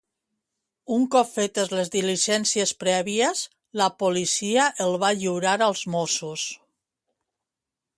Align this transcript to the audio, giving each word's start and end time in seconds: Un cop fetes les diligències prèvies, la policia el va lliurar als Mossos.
Un 0.95 1.03
cop 1.15 1.29
fetes 1.33 1.69
les 1.79 1.91
diligències 1.97 2.73
prèvies, 2.85 3.45
la 3.83 3.91
policia 4.03 4.67
el 4.89 4.99
va 5.07 5.15
lliurar 5.23 5.57
als 5.71 5.89
Mossos. 5.97 6.53